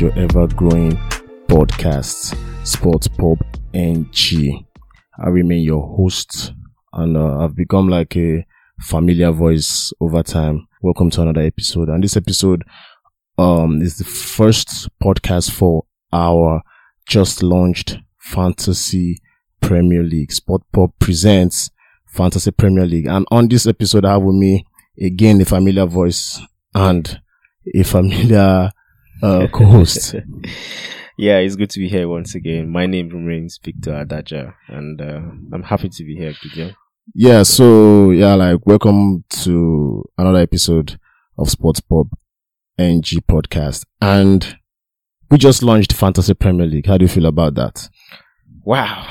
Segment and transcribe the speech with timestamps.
[0.00, 0.92] your ever growing
[1.48, 3.38] podcast, Sports Pub
[3.74, 4.64] NG.
[5.18, 6.52] I remain your host
[6.92, 8.46] and uh, I've become like a
[8.80, 10.68] familiar voice over time.
[10.82, 11.88] Welcome to another episode.
[11.88, 12.62] And this episode
[13.38, 16.62] um is the first podcast for our
[17.08, 19.20] just launched Fantasy
[19.60, 20.30] Premier League.
[20.30, 21.70] Sport Pub presents
[22.06, 23.06] Fantasy Premier League.
[23.06, 24.64] And on this episode, I have with me
[25.00, 26.40] again a familiar voice
[26.72, 27.20] and
[27.74, 28.70] a familiar
[29.22, 30.14] uh, co-host.
[31.16, 32.68] yeah, it's good to be here once again.
[32.68, 35.20] My name remains Victor Adaja, and uh,
[35.52, 36.76] I'm happy to be here again.
[37.14, 40.98] Yeah, so yeah, like welcome to another episode
[41.38, 42.10] of Sports Pub
[42.78, 44.58] NG podcast, and
[45.30, 46.86] we just launched Fantasy Premier League.
[46.86, 47.88] How do you feel about that?
[48.62, 49.06] Wow.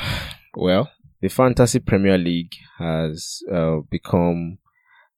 [0.56, 0.90] Well,
[1.22, 4.60] the Fantasy Premier League has uh, become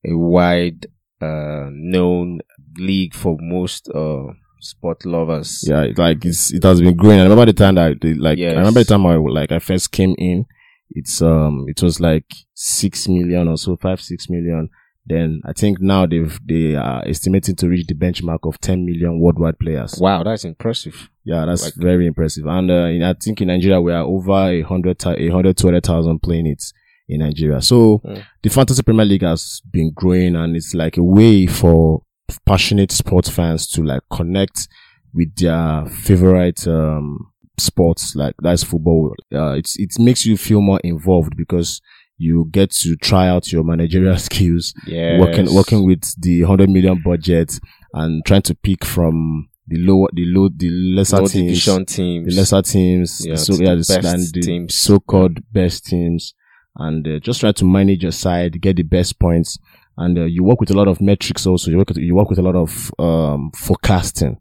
[0.06, 0.88] a wide
[1.22, 2.40] uh, known
[2.78, 4.28] league for most uh,
[4.60, 5.64] sport lovers.
[5.68, 7.20] Yeah, like it's it has been growing.
[7.20, 8.54] I remember the time that like yes.
[8.56, 10.46] I remember the time I like I first came in.
[10.92, 14.70] It's um it was like six million or so, five six million.
[15.06, 19.20] Then I think now they've they are estimating to reach the benchmark of 10 million
[19.20, 19.98] worldwide players.
[20.00, 21.10] Wow, that's impressive.
[21.24, 22.46] Yeah, that's like, very impressive.
[22.46, 25.68] And uh, in, I think in Nigeria we are over a hundred, a hundred, two
[25.68, 26.64] hundred thousand playing it
[27.08, 27.60] in Nigeria.
[27.62, 28.24] So mm.
[28.44, 32.04] the Fantasy Premier League has been growing and it's like a way for
[32.46, 34.68] passionate sports fans to like connect
[35.14, 39.14] with their favorite um, sports like that's football.
[39.34, 41.82] Uh, it's it makes you feel more involved because
[42.18, 45.20] you get to try out your managerial skills, yes.
[45.20, 47.60] working working with the hundred million budget
[47.94, 52.40] and trying to pick from the lower, the low, the lesser low teams, teams, the
[52.40, 56.34] lesser teams, yeah, so yeah, the, the so-called best teams,
[56.76, 59.60] and uh, just try to manage your side, get the best points,
[60.00, 61.46] and uh, you work with a lot of metrics.
[61.46, 64.40] Also, you work with, you work with a lot of um, forecasting.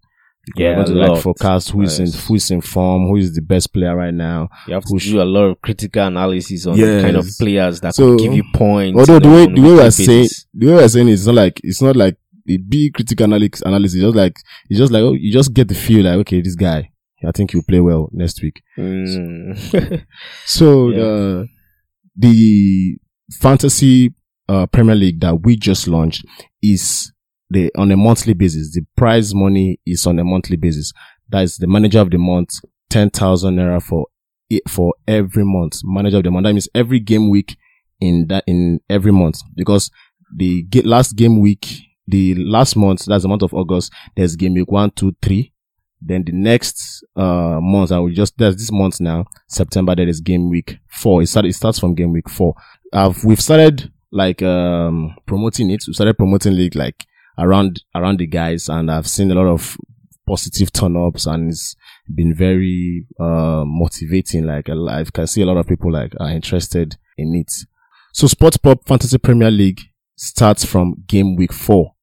[0.57, 3.71] Yeah, to like forecast who is in who is in form, who is the best
[3.71, 4.49] player right now.
[4.67, 6.87] You have to do a lot of critical analysis on yes.
[6.87, 8.99] the kind of players that so, give you points.
[8.99, 11.83] Although the way the way we're saying the way we're saying is not like it's
[11.83, 12.17] not like
[12.49, 13.61] a big critical analysis.
[13.61, 14.37] Analysis just like
[14.71, 16.89] it's just like oh, you just get the feel like okay, this guy,
[17.23, 18.63] I think he'll play well next week.
[18.79, 19.59] Mm.
[19.59, 19.99] So,
[20.47, 20.99] so yeah.
[20.99, 21.49] the
[22.17, 22.99] the
[23.39, 24.15] fantasy
[24.49, 26.25] uh, Premier League that we just launched
[26.63, 27.13] is
[27.51, 28.75] the on a monthly basis.
[28.75, 30.93] The prize money is on a monthly basis.
[31.29, 32.61] That is the manager of the month,
[32.91, 34.07] ten thousand naira for
[34.69, 35.81] for every month.
[35.85, 36.45] Manager of the month.
[36.45, 37.57] That means every game week
[38.01, 39.91] in that in every month because
[40.35, 41.67] the last game week,
[42.07, 43.93] the last month, that's the month of August.
[44.17, 45.53] There's game week one, two, three.
[46.01, 49.95] Then the next uh month, I will just there's this month now, September.
[49.97, 51.23] There is game week four.
[51.23, 51.49] It starts.
[51.49, 52.55] It starts from game week four.
[52.93, 55.83] I've we've started like um promoting it.
[55.87, 57.07] We started promoting league like
[57.39, 59.77] around around the guys, and I've seen a lot of
[60.27, 61.75] positive turn ups, and it's
[62.15, 64.47] been very uh motivating.
[64.47, 67.53] Like I can see a lot of people like are interested in it.
[68.13, 69.81] So Sports Pub Fantasy Premier League
[70.17, 71.95] starts from game week four,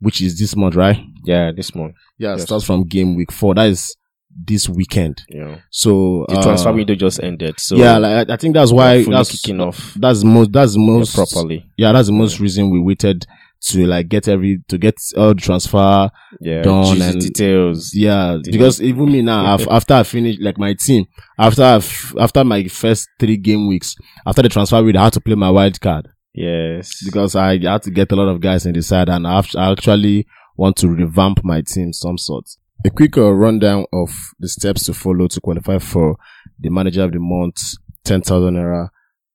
[0.00, 0.98] which is this month, right?
[1.24, 1.94] Yeah, this month.
[2.18, 2.42] Yeah, yes.
[2.44, 3.54] starts from game week four.
[3.54, 3.96] That is
[4.44, 5.22] this weekend.
[5.28, 5.58] Yeah.
[5.70, 7.58] So the uh, transfer window just ended.
[7.58, 9.94] So yeah, like, I think that's why that's kicking off.
[9.94, 10.52] That's most.
[10.52, 11.66] That's most yeah, properly.
[11.76, 13.26] Yeah, that's the most reason we waited
[13.60, 16.10] to like get every to get all the transfer
[16.40, 17.92] yeah, done and details.
[17.94, 21.06] Yeah, because even me now, after I finished like my team,
[21.38, 25.20] after I've, after my first three game weeks, after the transfer week, I had to
[25.20, 26.08] play my wild card.
[26.34, 29.42] Yes, because I had to get a lot of guys in the side, and I
[29.56, 30.26] actually
[30.56, 32.44] want to revamp my team some sort.
[32.84, 36.16] A quick uh, rundown of the steps to follow to qualify for
[36.60, 37.60] the manager of the month
[38.04, 38.88] 10,000 naira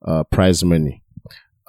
[0.05, 1.03] uh, prize money.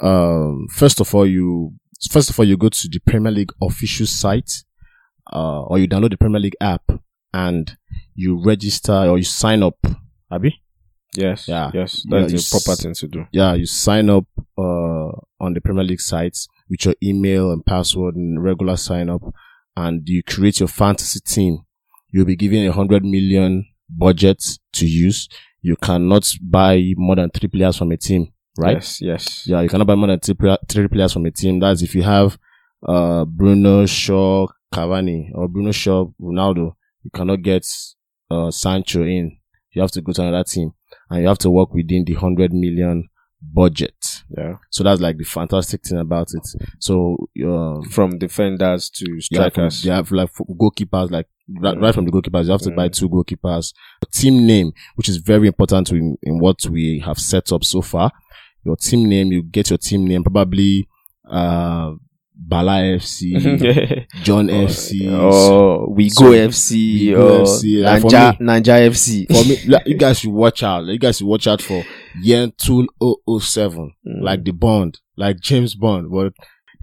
[0.00, 1.74] Um, first of all, you
[2.10, 4.64] first of all you go to the Premier League official site,
[5.32, 6.82] uh, or you download the Premier League app
[7.32, 7.76] and
[8.14, 9.78] you register or you sign up.
[10.30, 10.62] Abby?
[11.16, 11.48] Yes.
[11.48, 11.70] Yeah.
[11.74, 12.04] Yes.
[12.08, 13.26] That's yeah, the proper thing to do.
[13.32, 13.54] Yeah.
[13.54, 14.26] You sign up,
[14.58, 15.10] uh,
[15.40, 16.38] on the Premier League site
[16.68, 19.22] with your email and password and regular sign up
[19.76, 21.58] and you create your fantasy team,
[22.10, 24.42] you'll be given a hundred million budget
[24.74, 25.28] to use.
[25.62, 28.74] You cannot buy more than three players from a team, right?
[28.76, 29.46] Yes, yes.
[29.46, 30.36] Yeah, you cannot buy more than three,
[30.68, 31.60] three players from a team.
[31.60, 32.38] That's if you have,
[32.86, 37.66] uh, Bruno Shaw, Cavani, or Bruno Shaw, Ronaldo, you cannot get,
[38.30, 39.38] uh, Sancho in.
[39.72, 40.72] You have to go to another team
[41.10, 43.08] and you have to work within the hundred million
[43.52, 44.22] budget.
[44.36, 44.56] Yeah.
[44.70, 46.46] So that's like the fantastic thing about it.
[46.78, 51.26] So um, from defenders to strikers, you have, like goalkeepers, like
[51.60, 53.72] right, right, from the goalkeepers, you have to buy two goalkeepers.
[54.02, 57.80] A team name, which is very important in, in what we have set up so
[57.82, 58.10] far.
[58.64, 60.88] Your team name, you get your team name, probably
[61.30, 61.94] uh
[62.36, 65.08] Bala FC, John FC.
[65.12, 69.26] Oh, we So, go FC We Go or FC, like, Nanja, Nanja FC.
[69.28, 70.84] For me, like, you guys should watch out.
[70.84, 71.84] You guys should watch out for
[72.22, 74.22] Yen Tool 007, Mm.
[74.22, 76.10] like the Bond, like James Bond.
[76.10, 76.32] But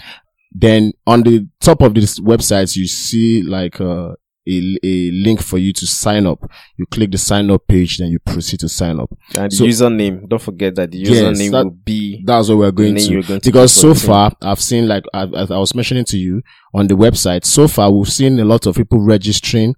[0.52, 4.14] Then on the top of this website, you see like uh,
[4.48, 6.38] a, a link for you to sign up.
[6.76, 9.10] You click the sign up page, then you proceed to sign up.
[9.36, 12.58] and the so- username, don't forget that the Yes, username that- will be That's what
[12.58, 13.22] we're going to.
[13.22, 16.18] going to because so the far I've seen like I- as I was mentioning to
[16.18, 16.42] you
[16.74, 19.74] on the website, so far we've seen a lot of people registering,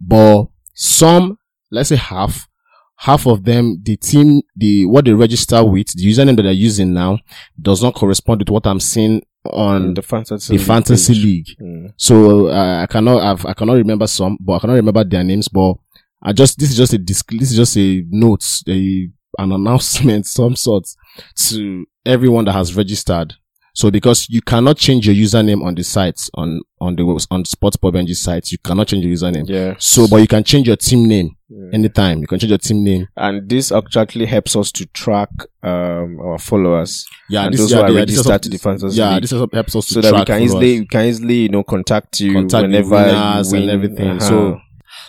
[0.00, 0.44] but
[0.74, 1.38] some,
[1.70, 2.48] let's say half,
[2.96, 6.92] half of them, the team, the what they register with, the username that they're using
[6.92, 7.18] now,
[7.60, 11.24] does not correspond with what I'm seeing on in the fantasy the fantasy page.
[11.24, 11.46] league.
[11.60, 11.92] Mm.
[11.96, 15.48] So uh, I cannot I've, I cannot remember some, but I cannot remember their names.
[15.48, 15.74] But
[16.22, 19.08] I just this is just a disc, this is just a note, a
[19.38, 20.84] an announcement, some sort
[21.48, 23.34] to everyone that has registered.
[23.74, 27.96] So because you cannot change your username on the site on on the on Sportpub
[27.96, 29.48] NG site, you cannot change your username.
[29.48, 29.74] Yeah.
[29.78, 31.74] So, but you can change your team name Mm.
[31.74, 32.20] anytime.
[32.22, 33.08] You can change your team name.
[33.14, 35.28] and this actually helps us to track
[35.62, 38.96] um, our followers Yeah, and this, those yeah, who are yeah, registered to the fantasy
[38.98, 39.22] Yeah, league.
[39.22, 42.20] this helps us to so that we can easily we can easily you know contact
[42.20, 43.62] you contact whenever you win.
[43.62, 44.08] and everything.
[44.12, 44.20] Uh-huh.
[44.20, 44.60] So,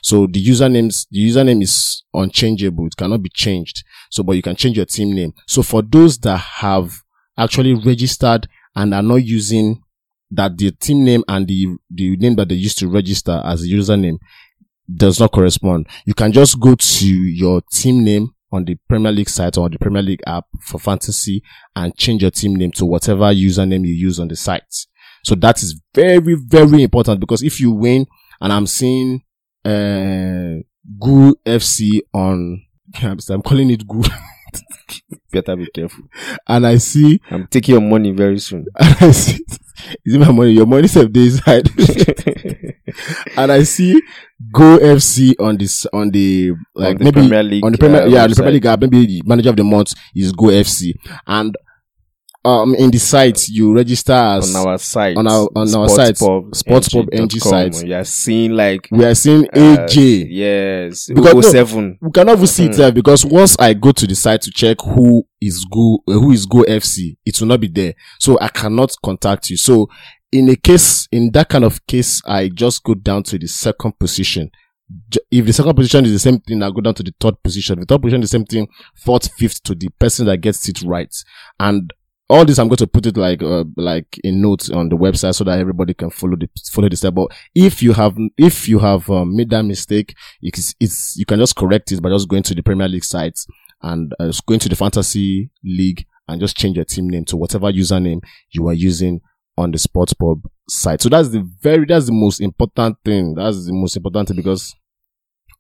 [0.01, 2.88] so the usernames, the username is unchangeable.
[2.88, 3.86] It cannot be changed.
[4.12, 5.31] So, but you can change your team name.
[5.48, 7.02] So for those that have
[7.38, 9.81] actually registered and are not using
[10.31, 13.68] that the team name and the, the name that they used to register as a
[13.68, 14.18] username
[14.94, 19.30] does not correspond, you can just go to your team name on the Premier League
[19.30, 21.41] site or the Premier League app for fantasy
[21.75, 24.63] and change your team name to whatever username you use on the site.
[25.24, 28.06] So that is very, very important because if you win
[28.41, 29.21] and I'm seeing,
[29.65, 30.62] uh,
[31.00, 32.62] Goo FC on,
[33.01, 34.03] I'm calling it Goo
[35.31, 36.03] better be careful
[36.47, 39.44] and I see, i'm taking your money very soon and I see,
[40.05, 40.51] is it my money?
[40.51, 41.69] Your money said day inside.
[43.38, 44.01] and I see
[44.51, 48.01] Go FC on this, on the, like On the maybe Premier League, on the Premier,
[48.03, 48.53] uh, yeah, the Premier.
[48.53, 50.94] League app, maybe the manager of the month is Go FC.
[51.27, 51.55] And,
[52.45, 56.16] um, in the site, you register as, on our site on our- on our site,
[56.16, 57.88] Sportspub NG sportspub.ng.com, site.
[57.88, 60.28] you are seeing like we are seeing uh, AJ.
[60.30, 62.75] yes Because no- 07 we cannot even see it Mhm.
[62.78, 66.31] there because once I go to the site to check who is Go, uh, who
[66.31, 67.94] is Go FC, it will not be there.
[68.19, 69.57] So I cannot contact you.
[69.57, 69.88] So
[70.31, 73.98] in a case, in that kind of case, I just go down to the second
[74.00, 74.50] position.
[75.31, 77.80] If the second position is the same thing, I go down to the third position.
[77.80, 80.82] The third position is the same thing, fourth, fifth to the person that gets it
[80.84, 81.13] right.
[81.60, 81.91] And
[82.30, 85.36] all this, I'm going to put it like, uh, like in notes on the website
[85.36, 87.13] so that everybody can follow the, follow the step.
[87.13, 91.39] But if you have, if you have um, made that mistake, it's, it's, you can
[91.39, 93.39] just correct it by just going to the Premier League site
[93.82, 97.72] and uh, going to the fantasy league and just change your team name to whatever
[97.72, 99.20] username you are using
[99.58, 101.01] on the sports pub site.
[101.01, 103.36] So that's the very, that's the most important thing.
[103.36, 104.74] That's the most important thing because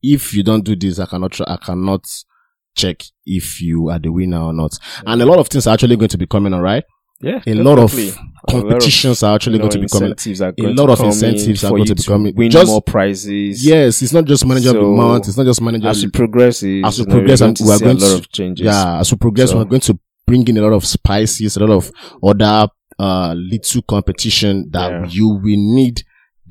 [0.01, 2.05] if you don't do this, I cannot, I cannot
[2.75, 4.77] check if you are the winner or not.
[5.05, 6.83] And a lot of things are actually going to be coming all right?
[7.21, 7.93] yeah A lot of.
[7.97, 8.17] A lot of,
[8.49, 10.11] competitions are actually going to be coming.
[10.11, 12.35] are A lot of incentives are going to be coming.
[12.35, 15.27] win Just- more prizes Yes, it's not just manager of the So, month.
[15.29, 15.87] It's not just manager.
[15.87, 16.63] as we progress as
[16.99, 19.11] we you progress and we are to going a lot to- of changes Yeah, as
[19.11, 21.91] we progress, So- we're going to bring in a lot of spices, a lot of
[22.21, 22.67] other
[22.99, 25.05] uh little competition that Yeah.
[25.09, 26.03] you will need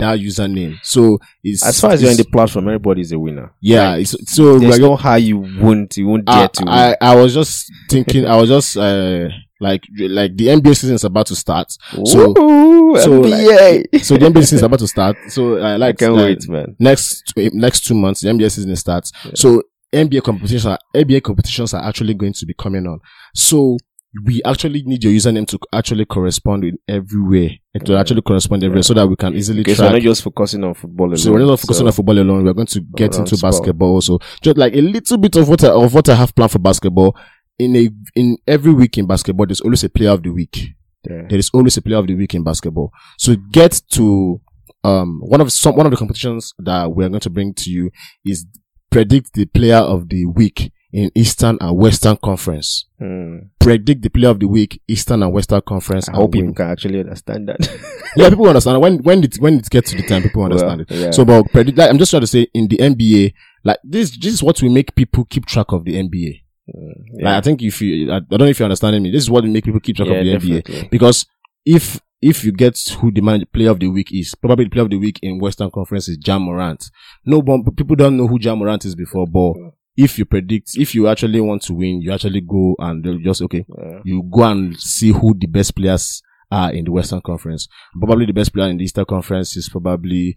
[0.03, 0.77] that username.
[0.83, 4.07] So it's as far as you're in the platform everybody is a winner yeah, Like,
[4.07, 6.69] so there's we're no how you won't you won't I, dare to win.
[6.75, 9.29] I, I was just thinking, I was just, uh,
[9.61, 11.73] like, like the NBA season is about to start.
[12.05, 14.05] so- Ooh, so, NBA.
[14.05, 15.17] So the NBA season is about to start.
[15.29, 16.77] So, uh, I like, can't uh, wait, man.
[16.79, 19.13] next, next two months, the NBA season starts.
[19.25, 19.31] Yeah.
[19.35, 23.01] So NBA competitions, are, NBA competitions are actually going to be coming on.
[23.35, 23.79] So
[24.25, 28.01] we actually need your username to actually correspond in everywhere, and to Yeah.
[28.01, 28.83] actually correspond everywhere Yeah.
[28.83, 31.17] so that we can easily Okay, so we're not just focusing on football alone.
[31.17, 32.45] So we're not focusing on football alone.
[32.45, 33.53] We're going to get into sport.
[33.53, 34.19] basketball also.
[34.43, 37.17] Just like a little bit of what I, of what I have planned for basketball.
[37.59, 40.69] In a in every week in basketball, there's always a player of the week.
[41.09, 41.23] Yeah.
[41.29, 42.91] There is always a player of the week in basketball.
[43.19, 44.41] So get to
[44.85, 47.71] um one of some one of the competitions that we are going to bring to
[47.71, 47.91] you
[48.27, 48.47] is
[48.91, 52.87] predict the player of the week in Eastern and Western Conference.
[52.99, 53.39] Hmm.
[53.59, 56.09] Predict the player of the week, Eastern and Western Conference.
[56.09, 57.61] I hope people can actually understand that.
[58.17, 60.99] yeah, people understand when when it when it gets to the time, people understand Well,
[60.99, 61.05] it.
[61.05, 61.11] yeah.
[61.11, 61.79] So, but predict.
[61.79, 63.33] Like, I'm just trying to say, in the NBA,
[63.65, 66.43] like this, this is what will make people keep track of the NBA.
[66.71, 67.25] Hmm.
[67.25, 69.11] Like, I think if you, I, I don't know if you're understanding me.
[69.11, 71.25] This is what will make people keep track yeah, of the NBA because
[71.65, 74.85] if if you get who the man, player of the week is, probably the player
[74.85, 76.91] of the week in Western Conference is Ja Morant.
[77.25, 79.55] No, one people don't know who Ja Morant is before, but
[79.97, 83.65] if you predict, if you actually want to win, you actually go and just okay,
[83.69, 84.01] Yeah.
[84.05, 87.69] you go and see who the best players are in the Western Conference.
[87.99, 90.37] Probably the best player in the Eastern Conference is probably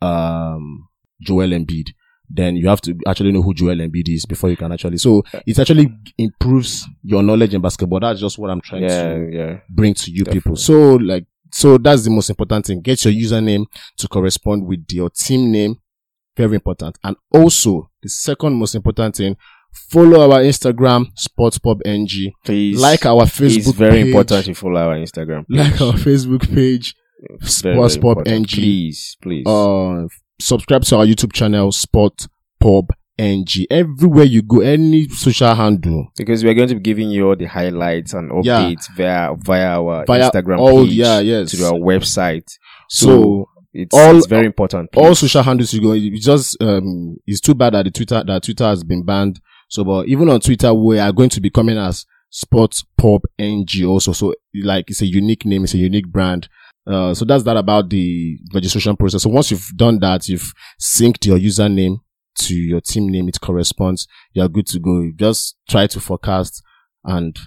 [0.00, 0.88] um
[1.20, 1.90] Joel Embiid.
[2.28, 4.96] Then you have to actually know who Joel Embiid is before you can actually.
[4.98, 8.00] So it actually improves your knowledge in basketball.
[8.00, 10.56] That's just what I'm trying yeah, to bring to you people.
[10.56, 12.80] So like, so that's the most important thing.
[12.80, 13.66] Get your username
[13.98, 15.76] to correspond with your team name.
[16.36, 16.98] Very important.
[17.04, 19.36] And also the second most important thing,
[19.90, 22.32] follow our Instagram, SportsPubNG.
[22.44, 22.80] Please.
[22.80, 24.06] Like our Facebook it's very page.
[24.06, 25.44] important to follow our Instagram.
[25.48, 26.94] Like our Facebook page.
[27.40, 28.26] It's very, Sports Pub.
[28.26, 28.48] NG.
[28.48, 29.46] Please, please.
[29.46, 30.06] Uh,
[30.40, 32.26] subscribe to our YouTube channel, Sport
[32.58, 33.66] Pub NG.
[33.70, 36.08] Everywhere you go, any social handle.
[36.16, 38.62] because we're going to be giving you all the highlights and Yeah.
[38.62, 41.52] updates via via our Via Instagram all, page yeah, yes.
[41.52, 42.50] to our website.
[42.88, 44.90] So, So, it's, all- it's very important.
[44.96, 48.42] all social handles you go, it's just, um, it's too bad that the Twitter, that
[48.42, 49.40] Twitter has been banned.
[49.68, 53.84] So, but even on Twitter, we are going to be coming as Sports Pub NG
[53.86, 54.12] also.
[54.12, 56.48] So, like, it's a unique name, it's a unique brand.
[56.86, 59.22] Uh, so that's that about the registration process.
[59.22, 61.98] So once you've done that, you've synced your username
[62.38, 64.06] to your team name, it corresponds.
[64.32, 65.00] You're good to go.
[65.00, 66.62] You Just try to forecast
[67.04, 67.38] and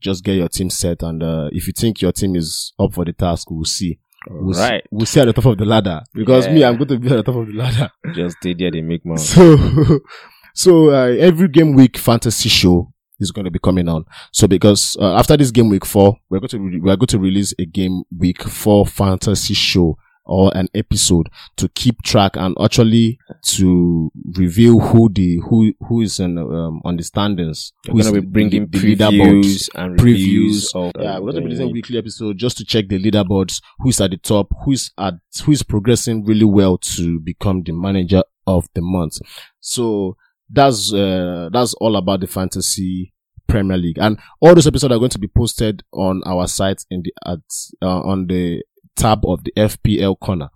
[0.00, 1.02] just get your team set.
[1.02, 4.00] And, uh, if you think your team is up for the task, we'll see.
[4.28, 4.84] We'll right.
[4.90, 7.16] we'll see at the top of the ladder because me, I'm going to be at
[7.16, 7.90] the top of the ladder.
[8.14, 9.20] Just stay there, they make money.
[9.20, 9.56] So,
[10.54, 14.04] so uh, every game week fantasy show is going to be coming on.
[14.32, 17.18] So because uh, after this game week four, we're going to re- we're going to
[17.18, 23.18] release a game week four fantasy show or an episode to keep track and actually
[23.42, 27.72] to reveal who the who who is in, um, on the standings.
[27.86, 30.04] We're who is going to be bringing the leaderboards previews and previews.
[30.04, 32.98] reviews of Yeah, we're going to be the a weekly episode just to check the
[32.98, 35.14] leaderboards, who's at the top, who's at,
[35.44, 39.18] who is progressing really well to become the manager of the month.
[39.60, 40.16] So
[40.50, 43.12] that's, uh, that's all about the fantasy
[43.48, 43.98] Premier League.
[43.98, 47.38] And all those episodes are going to be posted on our site in the, at,
[47.82, 48.62] uh, on the
[48.96, 50.50] tab of the FPL corner.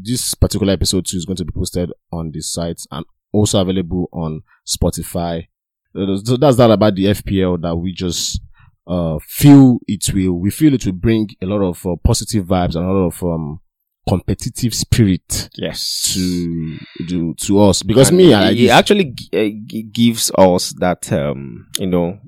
[0.00, 4.08] This particular episode too is going to be posted on the site and also available
[4.12, 5.48] on Spotify.
[5.94, 8.40] So that's that about the FPL that we just
[8.86, 12.76] uh, feel it will, we feel it will bring a lot of uh, positive vibes
[12.76, 13.60] and a lot of um,
[14.08, 16.78] competitive spirit yes to
[17.08, 17.82] to, to us.
[17.82, 19.48] Because And me, I, it actually uh,
[19.92, 22.18] gives us that um you know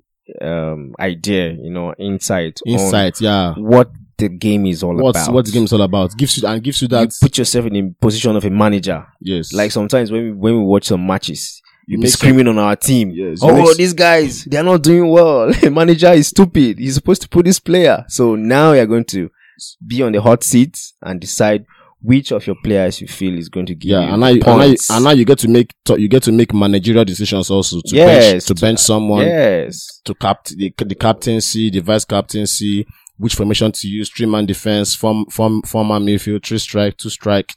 [0.40, 3.54] um idea you know insight insight, yeah.
[3.56, 3.90] what
[4.20, 5.34] the game is all What's about.
[5.34, 6.16] what the game is all about?
[6.16, 9.06] Gives you and gives you you that put yourself in the position of a manager.
[9.20, 12.76] Yes, like sometimes when we, when we watch some matches you be screaming on our
[12.76, 13.10] team.
[13.10, 15.52] Yes, oh these guys they're not doing well.
[15.60, 16.78] The manager is stupid.
[16.78, 18.04] He's supposed to put this player.
[18.08, 19.30] So now you're going to
[19.84, 21.66] be on the hot seat and decide
[22.02, 24.42] which of your players you feel is going to give yeah, you and now, you,
[24.46, 27.50] and, now you, and now you get to make you get to make managerial decisions
[27.50, 30.00] also to Yes, bench to to- bench someone yes.
[30.04, 32.86] to cap the, the captaincy, the vice captaincy,
[33.20, 37.54] which formation to use, three man defense, form form former midfield, three strike, two strike,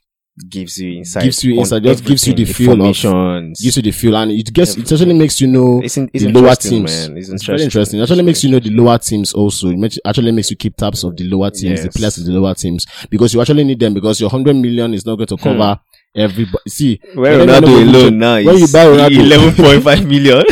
[0.50, 1.24] gives you insight.
[1.24, 4.32] Gives you insight, just gives you everything, the feel of- gives you the feel, and
[4.32, 7.08] it gets it actually makes you know it's, in, it's the lower teams.
[7.08, 7.18] man.
[7.18, 8.00] It's, It's very interesting.
[8.00, 9.70] It actually makes you know the lower teams also.
[9.70, 12.54] It actually makes you keep tabs of the lower teams, the players of the lower
[12.54, 15.44] teams, because you actually need them because your hundred million is not going to hmm.
[15.44, 15.80] cover
[16.16, 16.70] everybody.
[16.70, 20.06] See, Where When you Ronaldo know- alone now when you buy Ronaldo- eleven point five
[20.08, 20.44] million,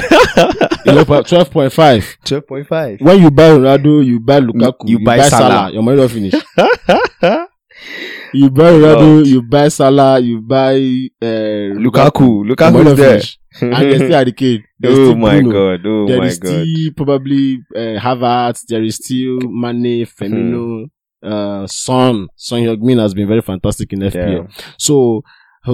[1.26, 2.18] twelve point five.
[2.26, 3.00] twelve point five.
[3.02, 5.50] When you buy Ronaldo, you buy Lukaku, You you, buy buy, Salah.
[5.50, 5.72] Salah.
[5.74, 6.34] Your money don't finish.
[8.34, 10.76] You buy Ronaldo, you buy Salah, you buy
[11.22, 13.10] uh, Lukaku, Your money Lukaku don't is there.
[13.20, 13.40] finish.
[13.62, 14.64] and there's still Harry Kane.
[14.80, 15.52] There's Oh still my Bruno.
[15.52, 15.86] god!
[15.86, 16.48] Oh There my is god!
[16.50, 18.62] still probably uh, Havertz.
[18.70, 20.86] There is still Mane, Firmino,
[21.22, 21.30] Hmm.
[21.34, 22.28] uh, Son.
[22.38, 24.48] Son Heung-min has been very fantastic in FPL.
[24.48, 24.64] Yeah.
[24.78, 25.24] So,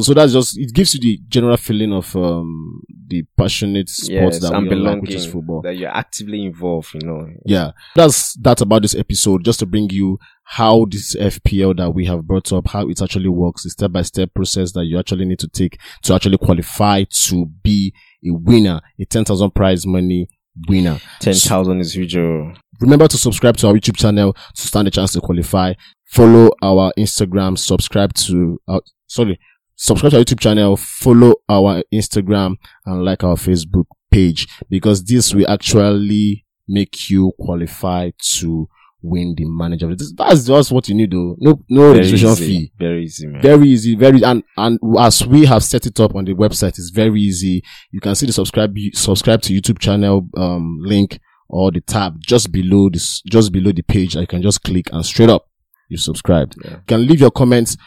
[0.02, 4.40] so that's just it gives you the general feeling of um the passionate sports Yes,
[4.42, 5.62] that and we all like, which is football.
[5.62, 6.94] that you're actively involved.
[6.94, 7.28] You know.
[7.46, 9.46] Yeah, that's that's about this episode.
[9.46, 13.30] Just to bring you how this FPL that we have brought up, how it actually
[13.30, 17.06] works, the step by step process that you actually need to take to actually qualify
[17.10, 17.94] to be
[18.26, 20.28] a winner, a ten thousand prize money
[20.68, 21.00] winner.
[21.22, 22.18] Ten thousand is huge.
[22.18, 22.54] oh.
[22.82, 25.74] Remember to subscribe to our YouTube channel to stand a chance to qualify.
[26.12, 27.58] Follow our Instagram.
[27.58, 29.40] Subscribe to our sorry.
[29.78, 30.76] Subscribe to our YouTube channel.
[30.76, 32.56] Follow our Instagram
[32.86, 34.48] and like our Facebook page.
[34.70, 38.68] because this will actually make you qualify to
[39.02, 39.94] win the manager.
[40.16, 41.36] That's just what you need though.
[41.40, 42.46] No, no Very registration easy.
[42.46, 42.72] fee.
[42.80, 43.42] Very easy, man.
[43.42, 46.90] Very easy, very and and as we have set it up on the website, it's
[46.90, 47.64] very easy.
[47.92, 52.52] You can see the subscribe subscribe to YouTube channel um link or the tab just
[52.52, 54.16] below this just below the page.
[54.16, 55.48] You can just click and straight up
[55.90, 56.56] you subscribed.
[56.66, 56.72] Yeah.
[56.72, 57.78] You can leave your comments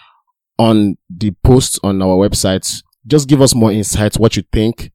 [0.60, 2.66] on the posts on our website.
[3.06, 4.92] Just give us more insights, what you think,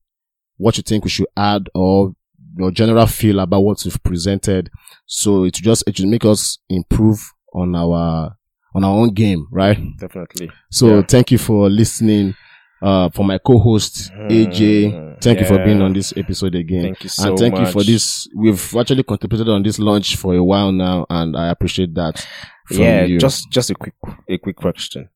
[0.58, 2.14] what you think we should add, or
[2.58, 4.70] your general feel about what we've presented.
[5.08, 7.20] So it just it will make us improve
[7.54, 8.36] on our
[8.76, 9.78] on our own game, right?
[9.98, 10.52] Definitely.
[10.72, 11.02] So Yeah.
[11.08, 12.36] thank you for listening.
[12.82, 16.84] Uh, for my co-host AJ, Mm, thank you for being on this episode again.
[16.84, 18.28] Thank you so and thank you for this.
[18.36, 22.24] We've actually contemplated on this launch for a while now, and I appreciate that.
[22.70, 23.18] Yeah, you.
[23.18, 23.96] just just a quick
[24.30, 25.10] a quick question.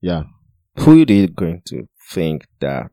[0.00, 0.22] Yeah.
[0.78, 2.90] Who are they going to think that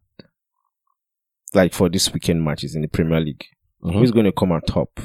[1.54, 3.46] like for this weekend matches in the Premier League?
[3.84, 3.94] Mhm.
[3.94, 5.00] Who's going to come on top?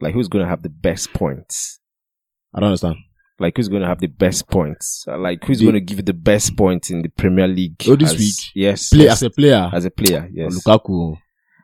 [0.00, 1.80] Like who's going to have the best points?
[2.54, 2.96] I don't understand.
[3.38, 5.04] Like who's going to have the best points?
[5.08, 7.82] Uh, Like who's The- going to give you the best points in the Premier League?
[7.88, 8.34] Oh, this as- week?
[8.54, 8.90] Yes.
[8.90, 9.70] Play yes, as a player.
[9.72, 10.28] as a player.
[10.32, 10.54] Yes.
[10.54, 11.16] Lukaku.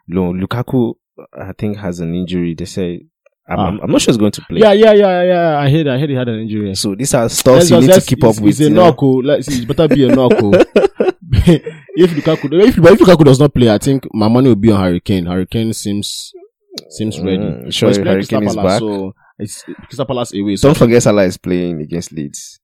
[0.08, 0.94] Lo- Lukaku,
[1.38, 2.54] I think, has an injury.
[2.54, 3.06] They say.
[3.48, 3.66] I'm, Ah.
[3.68, 4.60] I'm, I'm not sure he's going to play.
[4.60, 5.58] Yeah, yeah, yeah, yeah.
[5.58, 5.88] I heard.
[5.88, 6.74] I heard he had an injury.
[6.74, 8.60] So these are stuff Let's you just- need to keep up it's, with.
[8.60, 9.02] It's a knock.
[9.02, 9.16] oh.
[9.16, 10.32] Let's see, It better be a knock.
[10.36, 10.52] oh.
[11.44, 14.80] if Lukaku, if, if Lukaku does not play, I think my money will be on
[14.80, 15.26] Hurricane.
[15.26, 16.32] Hurricane seems
[16.90, 17.38] seems ready.
[17.38, 18.78] Mm, sure Hurricane is back.
[18.78, 20.56] So it's Crystal Palace away.
[20.56, 22.60] So Don't forget Salah is playing against Leeds.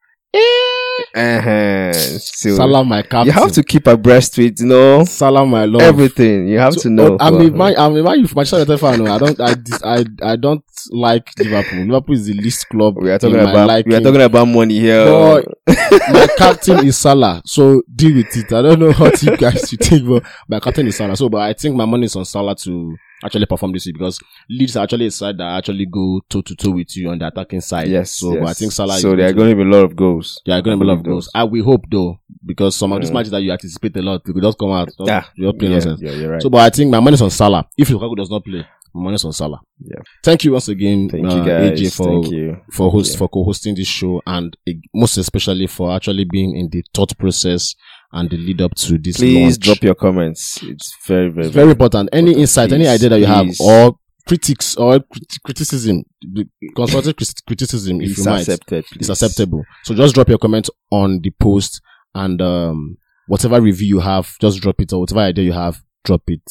[1.15, 1.93] Uh-huh.
[1.93, 3.27] So Salah, my captain.
[3.27, 5.83] you have to keep abreast with you know Salah, my love.
[5.83, 6.49] everything.
[6.49, 7.13] You have So, to know.
[7.13, 7.75] oh, I'm a man.
[7.79, 8.23] I'm a man.
[8.23, 9.01] Manchester United fan.
[9.07, 9.15] oh.
[9.15, 9.41] I don't.
[9.41, 10.05] I, I.
[10.33, 11.85] I don't like Liverpool.
[11.85, 12.97] Liverpool is the least club.
[13.01, 13.91] we are talking in about liking.
[13.91, 15.05] we are talking about money here.
[15.05, 15.47] But
[16.13, 18.53] my captain is Salah, so deal with it.
[18.53, 21.17] I don't know what you guys you think, but my captain is Salah.
[21.17, 24.21] So, but I think my money is on Salah to actually perform this week because
[24.49, 27.27] Leeds are actually a side that actually go toe to toe with you on the
[27.27, 27.89] attacking side.
[27.89, 28.13] yes.
[28.13, 28.49] So, yes.
[28.49, 28.99] I think Salah.
[28.99, 30.41] So there are going to be a lot of goals.
[30.47, 31.29] there are going to be a lot of goals.
[31.35, 33.15] I will hope though, because some of these Mm.
[33.15, 34.91] matches that you anticipate a lot, they could just come out.
[35.01, 35.25] Yeah.
[35.35, 36.01] you're playing Yeah, nonsense.
[36.03, 36.43] yeah, you're right.
[36.43, 37.67] So, but I think my money is on Salah.
[37.77, 39.61] If Lukaku does not play, my money on Salah.
[39.81, 40.01] Yeah.
[40.25, 41.81] Thank you once again, Thank uh, you guys.
[41.81, 42.57] AJ, for Thank you.
[42.73, 43.19] for host Yeah.
[43.19, 47.75] for co-hosting this show and uh, most especially for actually being in the thought process
[48.13, 49.59] and the lead up to this Please launch.
[49.61, 50.61] drop your comments.
[50.63, 52.09] It's very very it's very important.
[52.13, 52.41] Any important.
[52.41, 53.59] insight, any idea that you please.
[53.59, 56.03] have, or critics or crit- criticism,
[56.77, 57.15] constructive
[57.47, 58.85] criticism, if It's you might, accepted.
[58.97, 59.65] it's acceptable.
[59.85, 61.81] So just drop your comment on the post
[62.15, 62.97] and um,
[63.27, 66.43] whatever review you have, just drop it or whatever idea you have, drop it.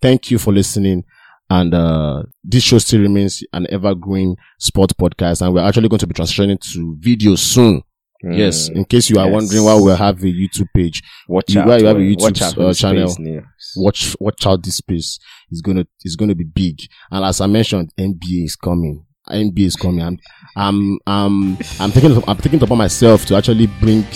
[0.00, 1.04] Thank you for listening.
[1.50, 6.06] And uh, this show still remains an evergreen sport podcast, and we're actually going to
[6.06, 7.82] be transitioning to video soon.
[8.22, 8.76] Yes, Mm.
[8.76, 9.34] in case you are Yes.
[9.34, 11.66] wondering why we have a YouTube page, Watch you- out.
[11.66, 12.00] where you have a.
[12.00, 13.08] YouTube, Watch out uh, channel.
[13.08, 13.42] space
[13.76, 15.18] watch watch out this space.
[15.50, 16.80] It's gonna it's gonna be big.
[17.10, 19.04] And as I mentioned, NBA is coming.
[19.30, 20.00] NBA is coming.
[20.00, 20.18] I'm
[20.56, 24.06] I'm I'm I'm taking I'm taking it upon myself to actually bring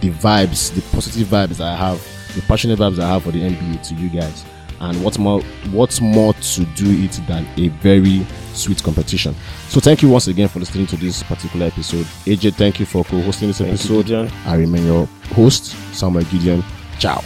[0.00, 3.86] the vibes, the positive vibes I have, the passionate vibes I have for the NBA
[3.88, 4.44] to you guys.
[4.80, 9.34] And what's more what's more to do it than a very sweet competition.
[9.68, 12.06] So thank you once again for listening to this particular episode.
[12.26, 14.06] AJ, thank you for co-hosting this Thank episode.
[14.06, 14.30] Gideon.
[14.46, 16.64] I remain your host, Samuel Gideon.
[16.98, 17.22] Ciao.